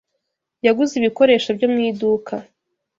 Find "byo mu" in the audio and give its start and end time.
1.57-1.79